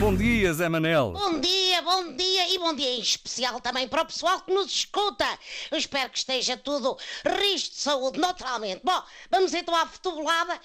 [0.00, 1.12] Bom dia, Zé Manel.
[1.12, 4.72] Bom dia, bom dia e bom dia em especial também para o pessoal que nos
[4.72, 5.26] escuta.
[5.70, 6.96] Eu espero que esteja tudo
[7.42, 8.80] risto de saúde, naturalmente.
[8.82, 10.58] Bom, vamos então à futebolada.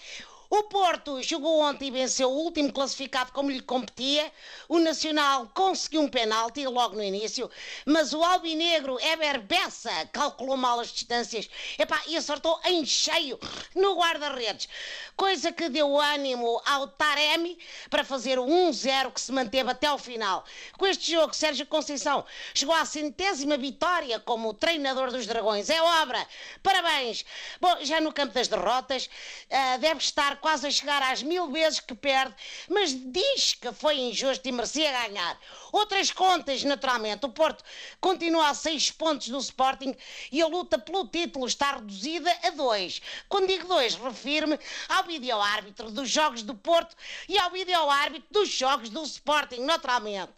[0.50, 4.32] O Porto jogou ontem e venceu o último classificado como lhe competia.
[4.70, 7.50] O Nacional conseguiu um penalti logo no início,
[7.86, 11.50] mas o albinegro Eber Bessa calculou mal as distâncias
[11.80, 13.40] epá, e acertou em cheio
[13.74, 14.70] no guarda-redes.
[15.16, 17.58] Coisa que deu ânimo ao Taremi
[17.90, 20.46] para fazer o 1-0 que se manteve até ao final.
[20.78, 22.24] Com este jogo, Sérgio Conceição
[22.54, 25.70] chegou à centésima vitória como treinador dos Dragões.
[25.70, 26.26] É obra!
[26.62, 27.26] Parabéns!
[27.60, 29.10] Bom, já no campo das derrotas,
[29.50, 32.34] uh, deve estar quase a chegar às mil vezes que perde,
[32.70, 35.38] mas diz que foi injusto e merecia ganhar.
[35.72, 37.26] Outras contas, naturalmente.
[37.26, 37.64] O Porto
[38.00, 39.96] continua a seis pontos do Sporting
[40.32, 43.02] e a luta pelo título está reduzida a dois.
[43.28, 46.96] Quando digo dois, refiro-me ao vídeo-árbitro dos jogos do Porto
[47.28, 50.34] e ao vídeo-árbitro dos jogos do Sporting, naturalmente.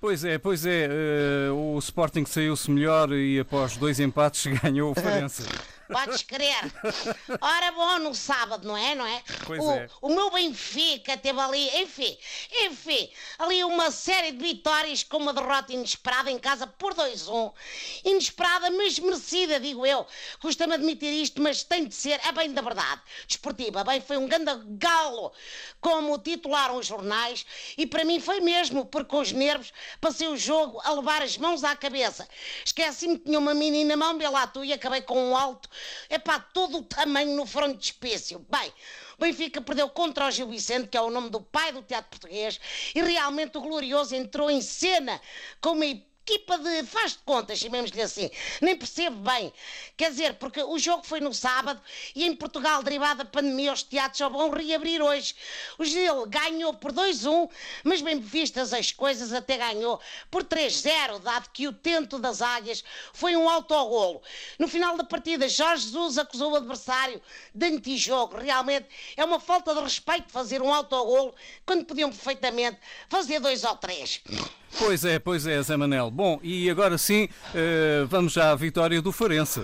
[0.00, 0.88] Pois é, pois é.
[1.50, 5.42] Uh, o Sporting saiu-se melhor e após dois empates ganhou o Farense.
[5.90, 6.72] Podes crer.
[7.40, 8.94] Ora bom, no sábado, não é?
[8.94, 9.22] Não é?
[9.44, 9.88] Pois o, é.
[10.00, 12.16] o meu Benfica teve ali, enfim,
[12.62, 17.52] enfim, ali uma série de vitórias com uma derrota inesperada em casa por 2-1.
[18.04, 20.06] Inesperada, mas merecida, digo eu.
[20.40, 23.00] Custa-me admitir isto, mas tem de ser, é bem da verdade.
[23.26, 25.32] Desportiva, bem, foi um grande galo,
[25.80, 27.44] como titularam os jornais,
[27.76, 31.36] e para mim foi mesmo, porque com os nervos passei o jogo a levar as
[31.36, 32.28] mãos à cabeça.
[32.64, 35.68] Esqueci-me que tinha uma menina mão, lá tu, e acabei com um alto
[36.08, 38.44] é pá, todo o tamanho no frontispício.
[38.50, 38.72] Bem,
[39.18, 42.60] Benfica perdeu contra o Gil Vicente, que é o nome do pai do teatro português,
[42.94, 45.20] e realmente o Glorioso entrou em cena
[45.60, 45.86] com uma
[46.30, 48.30] equipa de faz de contas, chamemos-lhe assim.
[48.60, 49.52] Nem percebo bem.
[49.96, 51.80] Quer dizer, porque o jogo foi no sábado
[52.14, 55.34] e em Portugal, derivada da pandemia, os teatros só vão reabrir hoje.
[55.76, 57.50] O Gil ganhou por 2-1,
[57.82, 62.84] mas bem vistas as coisas, até ganhou por 3-0, dado que o tento das águias
[63.12, 64.22] foi um autogolo.
[64.58, 67.20] No final da partida, Jorge Jesus acusou o adversário
[67.54, 68.36] de antijogo.
[68.36, 68.86] Realmente
[69.16, 71.34] é uma falta de respeito fazer um autogolo
[71.66, 74.22] quando podiam perfeitamente fazer dois ou três.
[74.78, 76.10] Pois é, pois é, Zé Manel.
[76.10, 79.62] Bom, e agora sim, uh, vamos já à vitória do Farense.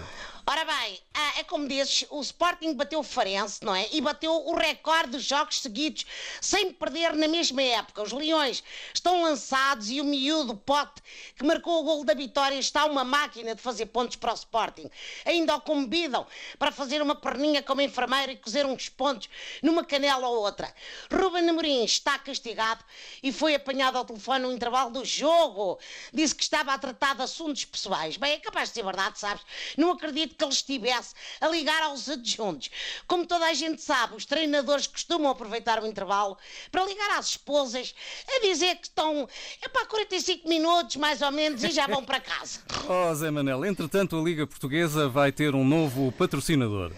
[0.49, 0.99] Ora bem,
[1.39, 3.89] é como dizes, o Sporting bateu o Farense, não é?
[3.93, 6.05] E bateu o recorde de jogos seguidos
[6.41, 8.03] sem perder na mesma época.
[8.03, 8.63] Os Leões
[8.93, 11.03] estão lançados e o miúdo Pote,
[11.35, 14.91] que marcou o gol da vitória, está uma máquina de fazer pontos para o Sporting.
[15.25, 16.27] Ainda o convidam
[16.59, 19.29] para fazer uma perninha como enfermeiro e cozer uns pontos
[19.63, 20.73] numa canela ou outra.
[21.11, 22.85] Ruben Amorim está castigado
[23.23, 25.79] e foi apanhado ao telefone no intervalo do jogo.
[26.13, 28.17] Disse que estava a tratar de assuntos pessoais.
[28.17, 29.43] Bem, é capaz de ser verdade, sabes?
[29.77, 31.06] Não acredito que ele estivesse
[31.41, 32.71] a ligar aos adjuntos.
[33.07, 36.37] Como toda a gente sabe, os treinadores costumam aproveitar o intervalo
[36.71, 37.95] para ligar às esposas
[38.29, 39.29] a dizer que estão
[39.63, 42.61] é para 45 minutos mais ou menos e já vão para casa.
[42.89, 46.93] oh, Zé Manel, entretanto a Liga Portuguesa vai ter um novo patrocinador.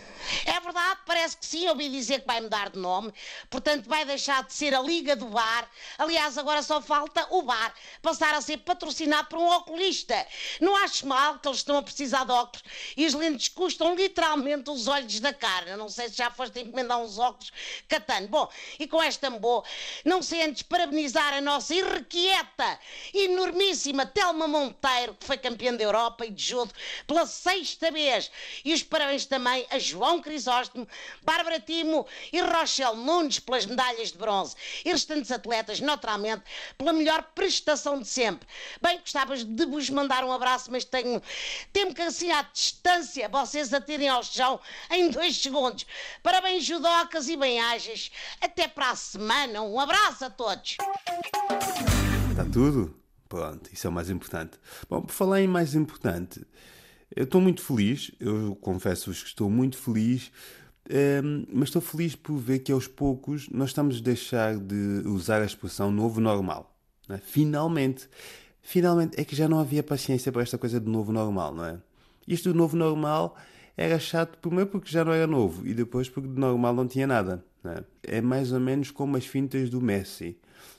[0.44, 3.12] É verdade, parece que sim, ouvi dizer que vai mudar de nome,
[3.48, 5.70] portanto vai deixar de ser a Liga do Bar.
[5.98, 10.26] Aliás, agora só falta o bar passar a ser patrocinado por um oculista.
[10.60, 12.62] Não acho mal que eles estão a precisar de óculos
[12.96, 15.76] e as lentes custam literalmente os olhos da cara.
[15.76, 17.52] Não sei se já foste encomendar uns óculos
[17.88, 18.28] catano.
[18.28, 19.62] Bom, e com esta boa,
[20.04, 22.78] não sei antes parabenizar a nossa irrequieta,
[23.12, 26.72] enormíssima Telma Monteiro, que foi campeã da Europa e de judo
[27.06, 28.30] pela sexta vez.
[28.64, 30.88] E os parabéns também a João Crisóstomo,
[31.22, 36.44] Bárbara Timo e Rochelle Nunes pelas medalhas de bronze e restantes atletas, naturalmente,
[36.78, 38.48] pela melhor prestação de sempre.
[38.80, 41.22] Bem, gostavas de vos mandar um abraço, mas tenho,
[41.72, 44.58] temo que assim à distância vocês atirem ao chão
[44.90, 45.84] em dois segundos.
[46.22, 48.10] Parabéns, judocas e bem-ajas.
[48.40, 49.60] Até para a semana.
[49.62, 50.76] Um abraço a todos.
[52.30, 52.98] Está tudo?
[53.28, 54.58] Pronto, isso é o mais importante.
[54.88, 56.46] Bom, por falar em mais importante,
[57.14, 60.30] eu estou muito feliz, eu confesso-vos que estou muito feliz,
[60.90, 65.02] um, ehm, mas estou feliz por ver que aos poucos nós estamos a deixar de
[65.06, 66.74] usar a expressão novo normal.
[67.08, 67.18] É?
[67.18, 68.08] Finalmente,
[68.60, 71.78] finalmente é que já não havia paciência para esta coisa de novo normal, não é?
[72.26, 73.36] Isto do novo normal
[73.76, 77.06] era chato primeiro porque já não era novo e depois porque de normal não tinha
[77.06, 77.44] nada.
[77.64, 78.18] É?
[78.18, 80.36] é mais ou menos como as fintas do Messi.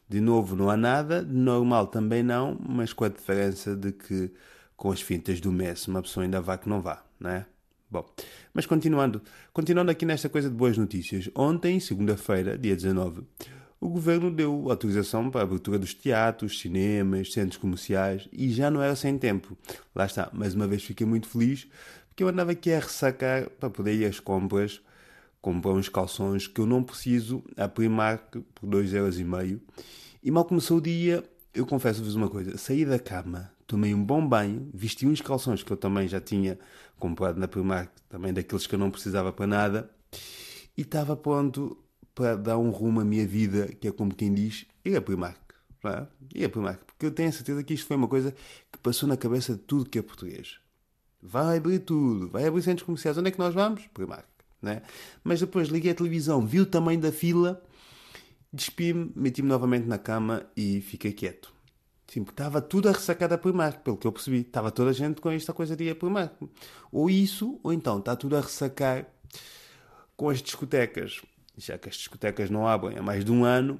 [0.08, 4.32] De novo não há nada, de normal também não, mas com a diferença de que
[4.80, 7.46] com as fintas do Messi, uma pessoa ainda vá que não vá, não é?
[7.92, 8.10] Bom,
[8.54, 9.22] mas continuando,
[9.52, 13.24] continuando aqui nesta coisa de boas notícias, ontem, segunda-feira, dia 19,
[13.82, 18.82] o governo deu autorização para a abertura dos teatros, cinemas, centros comerciais e já não
[18.82, 19.58] era sem tempo.
[19.94, 21.68] Lá está, mais uma vez fiquei muito feliz
[22.08, 24.82] porque eu andava aqui a ressacar para poder ir às compras,
[25.42, 29.60] comprar uns calções que eu não preciso a Primark por 2,5€
[30.24, 31.22] E mal começou o dia,
[31.54, 35.72] eu confesso-vos uma coisa: saí da cama, tomei um bom banho, vesti uns calções que
[35.72, 36.60] eu também já tinha
[36.98, 39.90] comprado na Primark, também daqueles que eu não precisava para nada,
[40.78, 41.78] e estava pronto
[42.14, 45.40] para dar um rumo à minha vida, que é como quem diz, ir a Primark.
[45.86, 46.46] É?
[46.46, 48.36] A Primark, porque eu tenho a certeza que isto foi uma coisa
[48.72, 50.58] que passou na cabeça de tudo que é português.
[51.22, 53.18] Vai abrir tudo, vai abrir centros comerciais.
[53.18, 53.88] Onde é que nós vamos?
[53.94, 54.26] Primark.
[54.62, 54.82] Né?
[55.24, 57.64] Mas depois liguei a televisão, vi o tamanho da fila,
[58.52, 61.54] despi-me, meti-me novamente na cama e fiquei quieto.
[62.08, 64.42] Sim, porque estava tudo a ressacar da Primark, pelo que eu percebi.
[64.42, 66.34] Estava toda a gente com esta coisa de ir a Primark.
[66.92, 69.08] Ou isso, ou então está tudo a ressacar
[70.18, 71.22] com as discotecas.
[71.56, 73.80] Já que as discotecas não abrem há mais de um ano,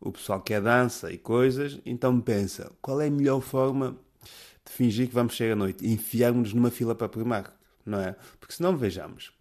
[0.00, 3.98] o pessoal quer dança e coisas, então pensa, qual é a melhor forma
[4.64, 5.86] de fingir que vamos chegar à noite?
[5.86, 7.50] Enfiarmos-nos numa fila para a Primark,
[7.84, 8.14] não é?
[8.38, 9.32] Porque senão vejamos,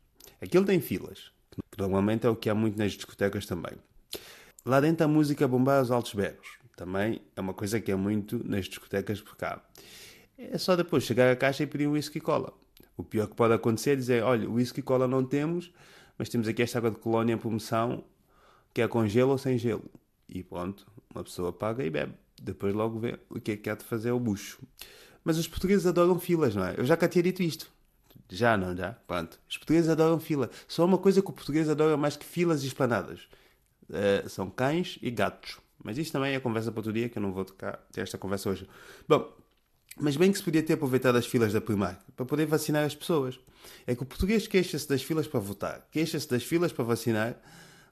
[0.41, 1.31] aquilo tem filas,
[1.69, 3.73] que normalmente é o que há muito nas discotecas também.
[4.67, 8.45] Lá dentro a música bombar aos altos berros, também é uma coisa que é muito
[8.45, 9.63] nas discotecas por cá.
[10.37, 12.51] É só depois chegar à caixa e pedir um whisky cola.
[12.97, 15.71] O pior que pode acontecer é dizer, olha, whisky cola não temos,
[16.17, 18.03] mas temos aqui esta água de colónia em promoção,
[18.73, 19.89] que é com gelo ou sem gelo.
[20.27, 20.85] E pronto,
[21.15, 22.11] uma pessoa paga e bebe.
[22.41, 24.59] Depois logo vê o que é que há de fazer o bucho.
[25.23, 26.75] Mas os portugueses adoram filas, não é?
[26.77, 27.71] Eu já cá tinha dito isto.
[28.29, 28.97] Já, não, já?
[29.07, 29.39] Pronto.
[29.49, 30.49] Os portugueses adoram fila.
[30.67, 33.29] Só uma coisa que o português adora mais que filas e esplanadas.
[33.89, 35.57] Uh, são cães e gatos.
[35.83, 38.17] Mas isto também é conversa para outro dia, que eu não vou tocar, ter esta
[38.17, 38.67] conversa hoje.
[39.07, 39.31] Bom,
[39.99, 42.95] mas bem que se podia ter aproveitado as filas da Primark para poder vacinar as
[42.95, 43.39] pessoas.
[43.85, 47.35] É que o português queixa-se das filas para votar, queixa-se das filas para vacinar,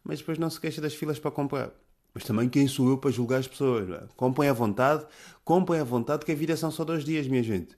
[0.04, 1.72] mas depois não se queixa das filas para comprar.
[2.14, 3.90] Mas também quem sou eu para julgar as pessoas?
[3.90, 4.08] É?
[4.16, 5.06] Comprem à vontade,
[5.44, 7.76] comprem à vontade que a vida são só dois dias, minha gente.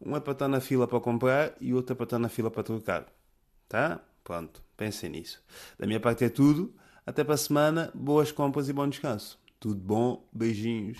[0.00, 2.50] Um é para estar na fila para comprar e outro é para estar na fila
[2.50, 3.06] para trocar.
[3.68, 4.00] Tá?
[4.22, 5.42] Pronto, pensem nisso.
[5.78, 6.74] Da minha parte é tudo.
[7.08, 9.38] Até para a semana, boas compras e bom descanso.
[9.58, 10.98] Tudo bom, beijinhos.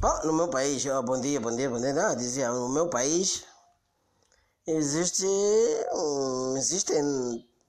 [0.00, 1.92] Bom, no meu país, oh, bom dia, bom dia, bom dia.
[1.92, 3.44] Não, dizia, no meu país
[4.64, 5.26] existe,
[5.92, 7.02] um, existem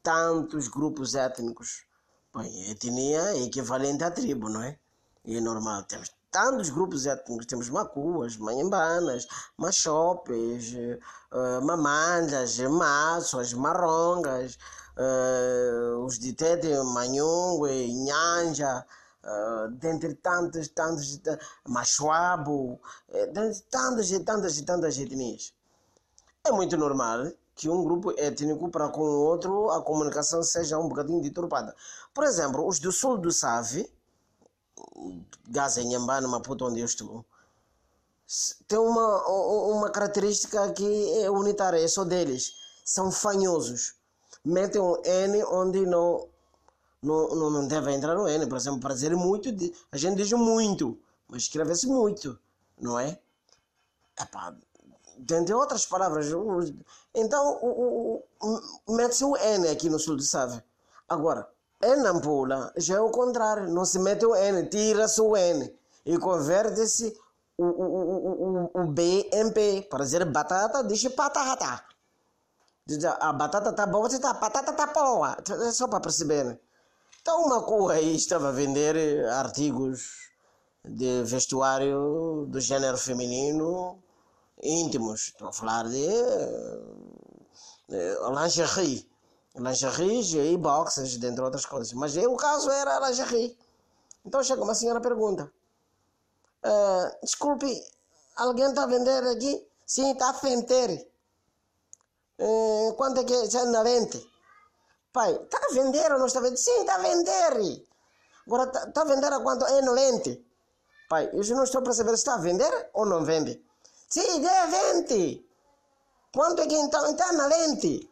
[0.03, 1.87] tantos grupos étnicos
[2.35, 4.77] Bem, etnia é equivalente à tribo, não é?
[5.25, 9.27] E é normal, temos tantos grupos étnicos, temos macuas, manhambanas,
[9.57, 10.73] machopes,
[11.31, 14.57] uh, mamandas, maços, marrongas,
[15.01, 18.85] uh, os de Tete, Manhungue, Nhanja,
[19.23, 21.19] uh, dentre tantas, tantas,
[21.67, 22.79] machuabo,
[23.33, 25.53] dentre tantas e tantas e tantas etnias.
[26.43, 30.87] É muito normal que um grupo étnico para com o outro a comunicação seja um
[30.87, 31.75] bocadinho deturpada.
[32.13, 33.91] Por exemplo, os do sul do Save,
[35.47, 37.25] Gaza, Nhambane, Maputo, onde eu estou,
[38.67, 42.53] tem uma, uma característica que é unitária, é só deles.
[42.85, 43.95] São fanhosos.
[44.43, 46.27] Metem um N onde não,
[47.01, 48.47] não, não deve entrar no N.
[48.47, 49.49] Por exemplo, para dizer muito,
[49.91, 50.97] a gente diz muito,
[51.27, 52.39] mas escreve-se muito,
[52.79, 53.19] não é?
[54.19, 54.55] Epá,
[55.17, 56.27] dentre outras palavras.
[57.13, 60.61] Então, o, o, mete-se o N aqui no sul do Save.
[61.07, 61.47] Agora,
[61.83, 65.73] em Nampula já é o contrário, não se mete o N, tira-se o N
[66.05, 67.15] e converte-se
[67.57, 69.87] o, o, o, o, B em P.
[69.89, 71.83] Para dizer batata, diz patata.
[73.19, 75.37] A batata tá boa, a batata tá boa.
[75.67, 76.43] É só para perceber.
[76.43, 76.59] Né?
[77.21, 80.31] Então, uma cor aí estava a vender artigos
[80.83, 84.01] de vestuário do gênero feminino
[84.61, 85.27] íntimos.
[85.27, 86.07] Estou a falar de,
[87.87, 89.09] de lingerie.
[89.55, 91.93] Lingerie e boxers, dentre outras coisas.
[91.93, 93.57] Mas o caso era lingerie.
[94.25, 95.51] Então chega uma senhora pergunta:
[96.63, 97.83] uh, Desculpe,
[98.35, 99.67] alguém está a vender aqui?
[99.85, 101.10] Sim, está a vender.
[102.39, 103.45] Uh, quanto é que é?
[103.45, 104.31] é na lente?
[105.13, 106.57] Pai, está a vender ou não está a vender?
[106.57, 107.85] Sim, está a vender.
[108.47, 110.45] Agora, está tá a vender a quanto é no lente?
[111.09, 113.63] Pai, eu não estou para saber se está a vender ou não vende.
[114.09, 115.45] Sim, é vende.
[116.33, 118.09] Quanto é que então está na lente?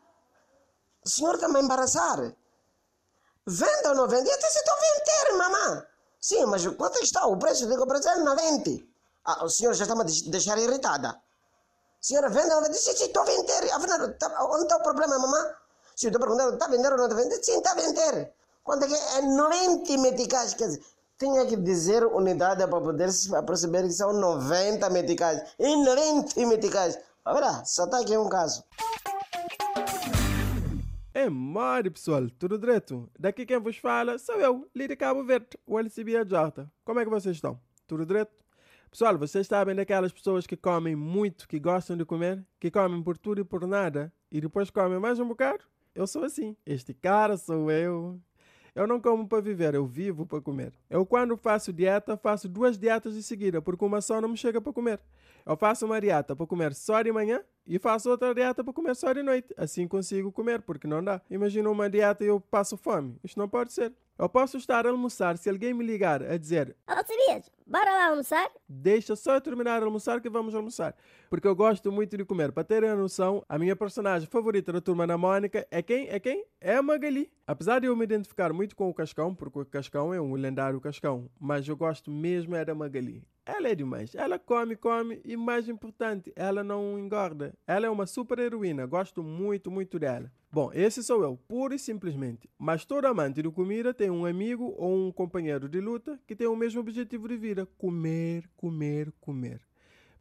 [1.06, 2.20] O senhor está me embaraçar.
[3.48, 4.30] Vende ou não vende?
[4.30, 5.84] Eu disse, estou a vender, mamãe.
[6.20, 7.68] Sim, mas quanto é está o preço?
[7.68, 8.86] Digo, o preço é na lente.
[9.24, 11.22] Ah, o senhor já está me deixar irritada.
[12.02, 12.78] Senhora, vende não vende?
[12.78, 13.74] Sim, estou a vender.
[13.74, 15.52] Afinal, tá, onde está o problema, mamãe?
[15.96, 17.44] Sim, estou perguntando, está a vender ou não está a vender?
[17.44, 18.34] Sim, está a vender.
[18.64, 19.22] Quanto é que é?
[19.22, 20.54] 90 meticais.
[20.54, 20.84] Quer dizer,
[21.18, 23.10] tinha que dizer unidade para poder
[23.46, 26.98] perceber que são 90 meticais e 90 meticais.
[27.26, 28.64] Olha, só está aqui um caso.
[31.14, 33.10] É mari, pessoal, tudo direito?
[33.20, 36.72] Daqui quem vos fala sou eu, Lídia Cabo Verde, o LCB Jota.
[36.86, 37.60] Como é que vocês estão?
[37.86, 38.32] Tudo direito?
[38.92, 43.20] Pessoal, vocês sabem daquelas pessoas que comem muito, que gostam de comer, que comem por
[43.20, 45.64] tudo e por nada e depois comem mais um bocado?
[45.94, 46.58] Eu sou assim.
[46.66, 48.20] Este cara sou eu.
[48.74, 50.74] Eu não como para viver, eu vivo para comer.
[50.90, 54.60] Eu, quando faço dieta, faço duas dietas de seguida, porque uma só não me chega
[54.60, 55.00] para comer.
[55.46, 58.96] Eu faço uma dieta para comer só de manhã e faço outra dieta para comer
[58.96, 59.54] só de noite.
[59.56, 61.22] Assim consigo comer, porque não dá.
[61.30, 63.18] Imagina uma dieta e eu passo fome.
[63.24, 63.94] Isto não pode ser.
[64.18, 67.52] Eu posso estar a almoçar se alguém me ligar a dizer Ô, sabias?
[67.70, 68.50] Bora lá almoçar?
[68.68, 70.96] Deixa só eu terminar de almoçar que vamos almoçar.
[71.30, 72.52] Porque eu gosto muito de comer.
[72.52, 76.10] Para terem a noção, a minha personagem favorita da Turma da Mônica é quem?
[76.10, 76.44] É quem?
[76.60, 77.32] É a Magali.
[77.46, 80.82] Apesar de eu me identificar muito com o Cascão, porque o Cascão é um lendário
[80.82, 83.24] Cascão, mas eu gosto mesmo é da Magali.
[83.46, 84.14] Ela é demais.
[84.14, 87.54] Ela come, come e, mais importante, ela não engorda.
[87.66, 88.86] Ela é uma super heroína.
[88.86, 90.32] Gosto muito, muito dela.
[90.52, 92.50] Bom, esse sou eu, pura e simplesmente.
[92.58, 96.48] Mas todo amante de comida tem um amigo ou um companheiro de luta que tem
[96.48, 99.62] o mesmo objetivo de vida: comer, comer, comer.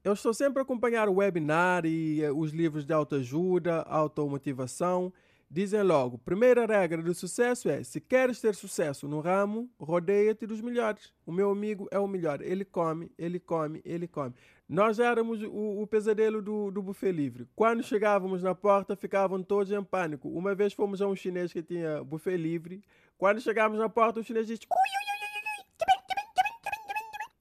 [0.04, 5.12] Eu estou sempre a acompanhar o webinar e eh, os livros de autoajuda, automotivação.
[5.50, 10.60] Dizem logo: primeira regra do sucesso é: se queres ter sucesso no ramo, rodeia-te dos
[10.60, 11.12] melhores.
[11.26, 12.40] O meu amigo é o melhor.
[12.42, 14.34] Ele come, ele come, ele come.
[14.68, 17.48] Nós éramos o, o pesadelo do, do buffet livre.
[17.56, 20.28] Quando chegávamos na porta, ficavam todos em pânico.
[20.28, 22.82] Uma vez fomos a um chinês que tinha buffet livre.
[23.16, 25.17] Quando chegávamos na porta, o chinês disse: ui, ui, ui,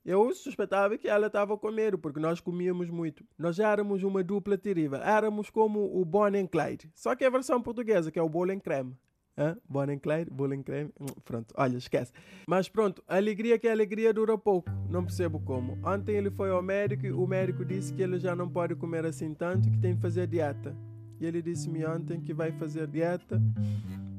[0.08, 3.26] eu suspeitava que ela estava com medo, porque nós comíamos muito.
[3.38, 5.02] Nós éramos uma dupla terrível.
[5.02, 6.90] Éramos como o Bonnie and Clyde.
[6.96, 8.96] Só que a versão portuguesa, que é o bolo em creme.
[9.38, 9.58] Hã?
[9.68, 10.94] Bonnie and Clyde, bolo em creme.
[10.98, 12.14] Hum, pronto, olha, esquece.
[12.48, 14.72] Mas pronto, a alegria que a alegria dura pouco.
[14.90, 15.78] Não percebo como.
[15.86, 19.06] Ontem ele foi ao médico e o médico disse que ele já não pode comer
[19.06, 20.74] assim tanto, que tem que fazer dieta.
[21.20, 23.42] E ele disse-me ontem que vai fazer dieta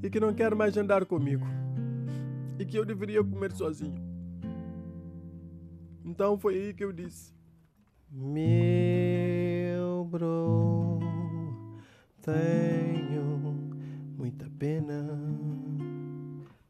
[0.02, 1.46] e que não quer mais andar comigo.
[2.58, 4.07] E que eu deveria comer sozinho.
[6.08, 7.34] Então foi aí que eu disse:
[8.10, 10.98] Meu bro,
[12.22, 13.38] tenho
[14.16, 15.06] muita pena.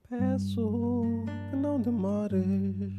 [0.08, 1.04] Peço
[1.50, 2.92] que não demores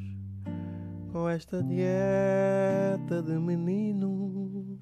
[1.12, 4.79] com esta dieta de menino,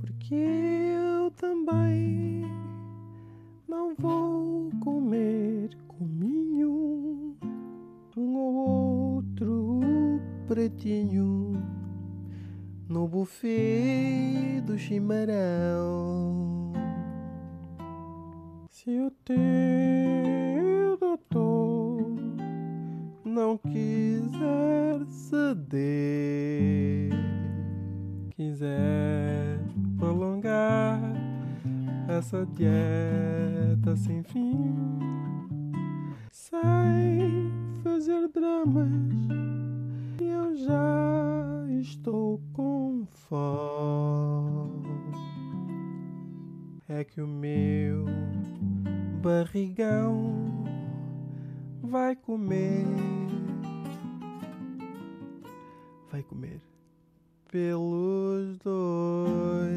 [0.00, 2.42] porque eu também
[3.68, 7.36] não vou comer cominho
[8.16, 8.89] um ou outro
[10.50, 11.62] pretinho
[12.88, 16.72] no buffet do chimarrão.
[18.68, 22.04] Se o teu doutor
[23.24, 25.90] não quiser ceder,
[28.30, 29.60] quiser
[30.00, 31.00] prolongar
[32.08, 34.74] essa dieta sem fim,
[36.32, 37.52] sem
[37.84, 39.59] fazer dramas,
[40.64, 44.90] já estou com fome.
[46.88, 48.04] É que o meu
[49.22, 50.64] barrigão
[51.82, 52.84] vai comer,
[56.10, 56.60] vai comer
[57.50, 59.70] pelos dois.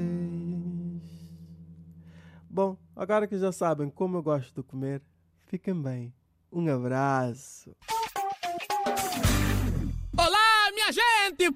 [2.50, 5.02] Bom, agora que já sabem como eu gosto de comer,
[5.48, 6.14] fiquem bem.
[6.52, 7.76] Um abraço.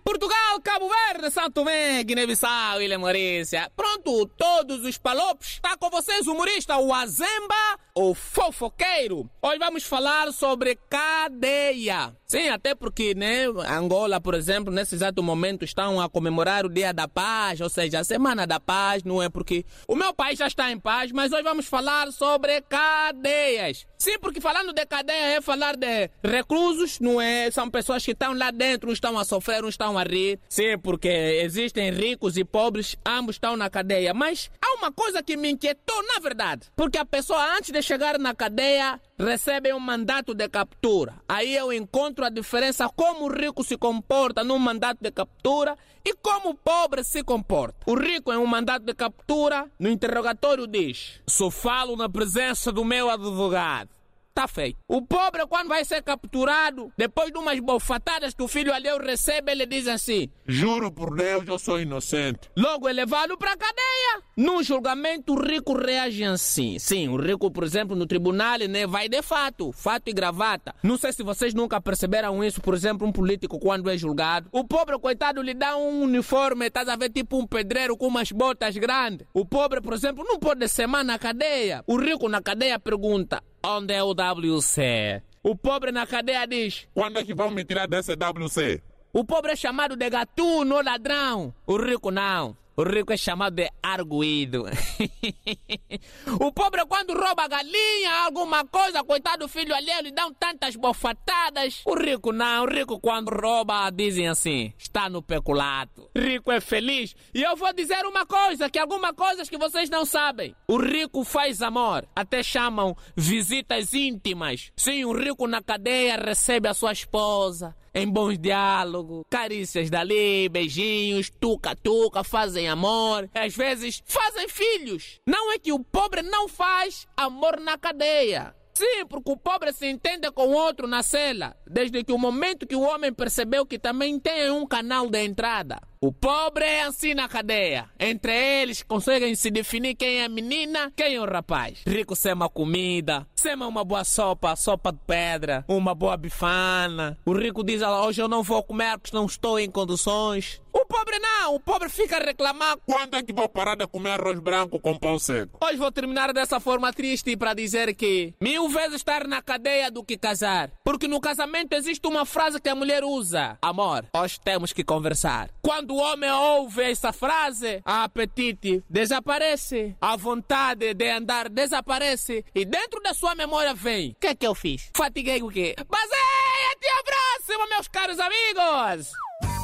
[0.07, 3.69] Portugal, Cabo Verde, Santo Tomé, Guiné-Bissau, Ilha Maurícia.
[3.75, 5.55] Pronto, todos os palopes.
[5.55, 9.29] Está com vocês o humorista o Azemba, o fofoqueiro.
[9.41, 12.15] Hoje vamos falar sobre cadeia.
[12.25, 16.93] Sim, até porque, né, Angola, por exemplo, nesse exato momento estão a comemorar o Dia
[16.93, 20.47] da Paz, ou seja, a Semana da Paz, não é porque o meu país já
[20.47, 23.85] está em paz, mas hoje vamos falar sobre cadeias.
[23.97, 27.49] Sim, porque falando de cadeia é falar de reclusos, não é?
[27.49, 30.39] São pessoas que estão lá dentro, uns estão a sofrer, uns estão a rir.
[30.47, 34.13] Sim, porque existem ricos e pobres, ambos estão na cadeia.
[34.13, 36.67] Mas há uma coisa que me inquietou, na verdade.
[36.75, 41.15] Porque a pessoa, antes de chegar na cadeia, recebe um mandato de captura.
[41.27, 46.13] Aí eu encontro a diferença como o rico se comporta num mandato de captura e
[46.15, 47.77] como o pobre se comporta.
[47.87, 52.85] O rico em um mandato de captura, no interrogatório diz: Só falo na presença do
[52.85, 53.96] meu advogado.
[54.37, 54.77] Tá feito.
[54.87, 59.51] O pobre, quando vai ser capturado, depois de umas bofatadas que o filho alheio recebe,
[59.51, 62.41] ele diz assim: Juro por Deus, eu sou inocente.
[62.55, 64.21] Logo é levado para cadeia.
[64.37, 66.77] No julgamento, o rico reage assim.
[66.77, 70.75] Sim, o rico, por exemplo, no tribunal, né, vai de fato, fato e gravata.
[70.83, 74.49] Não sei se vocês nunca perceberam isso, por exemplo, um político quando é julgado.
[74.51, 78.31] O pobre, coitado, lhe dá um uniforme, estás a ver, tipo um pedreiro com umas
[78.31, 79.25] botas grandes.
[79.33, 81.83] O pobre, por exemplo, não pode semar na cadeia.
[81.87, 85.21] O rico na cadeia pergunta: onde é o WC?
[85.43, 88.81] O pobre na cadeia diz: Quando é que vão me tirar desse WC?
[89.13, 91.53] o pobre é chamado de gatuno ou ladrão.
[91.65, 92.55] O rico não.
[92.79, 94.65] O rico é chamado de arguído.
[96.39, 101.81] o pobre, quando rouba galinha, alguma coisa, coitado do filho alheio, lhe dão tantas bofatadas.
[101.87, 106.07] O rico não, o rico quando rouba, dizem assim, está no peculato.
[106.15, 107.15] Rico é feliz.
[107.33, 110.55] E eu vou dizer uma coisa, que algumas coisas que vocês não sabem.
[110.67, 112.07] O rico faz amor.
[112.15, 114.71] Até chamam visitas íntimas.
[114.77, 121.29] Sim, o rico na cadeia recebe a sua esposa em bons diálogos, carícias dali, beijinhos,
[121.29, 125.19] tuca-tuca, fazem amor, às vezes fazem filhos.
[125.25, 128.55] Não é que o pobre não faz amor na cadeia.
[128.77, 132.67] Sim, porque o pobre se entende com o outro na cela, desde que o momento
[132.67, 135.81] que o homem percebeu que também tem um canal de entrada.
[135.99, 137.89] O pobre é assim na cadeia.
[137.99, 141.79] Entre eles conseguem se definir quem é menina, quem é o rapaz.
[141.87, 147.17] Rico sema comida, sema uma boa sopa, sopa de pedra, uma boa bifana.
[147.25, 150.61] O rico diz, "Ah, hoje eu não vou comer porque não estou em condições.
[150.71, 152.77] O pobre não, o pobre fica a reclamar.
[152.85, 155.57] Quando é que vou parar de comer arroz branco com pão seco?
[155.65, 160.03] Hoje vou terminar dessa forma triste para dizer que mil vezes estar na cadeia do
[160.03, 160.69] que casar.
[160.83, 165.49] Porque no casamento existe uma frase que a mulher usa: Amor, hoje temos que conversar.
[165.63, 172.65] Quando o homem ouve essa frase, a apetite desaparece, a vontade de andar desaparece e
[172.65, 174.89] dentro da sua memória vem: O que é que eu fiz?
[174.95, 175.75] Fatiguei o quê?
[175.89, 179.56] Mas é, até a próxima, meus caros amigos!